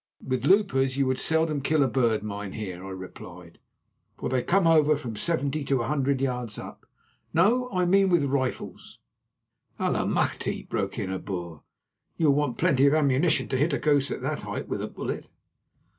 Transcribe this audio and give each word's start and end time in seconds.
"With 0.25 0.47
loopers 0.47 0.97
you 0.97 1.05
would 1.05 1.19
seldom 1.19 1.61
kill 1.61 1.83
a 1.83 1.87
bird, 1.87 2.23
mynheer," 2.23 2.83
I 2.83 2.89
replied, 2.89 3.59
"for 4.17 4.29
they 4.29 4.41
come 4.41 4.65
over 4.65 4.97
from 4.97 5.15
seventy 5.15 5.63
to 5.65 5.83
a 5.83 5.87
hundred 5.87 6.21
yards 6.21 6.57
up. 6.57 6.87
No, 7.35 7.69
I 7.71 7.85
mean 7.85 8.09
with 8.09 8.23
rifles." 8.23 8.97
"Allemachte!" 9.79 10.67
broke 10.67 10.97
in 10.97 11.11
a 11.11 11.19
Boer; 11.19 11.61
"you 12.17 12.31
will 12.31 12.35
want 12.35 12.57
plenty 12.57 12.87
of 12.87 12.95
ammunition 12.95 13.47
to 13.49 13.57
hit 13.57 13.73
a 13.73 13.77
goose 13.77 14.09
at 14.09 14.21
that 14.23 14.41
height 14.41 14.67
with 14.67 14.81
a 14.81 14.87
bullet." 14.87 15.29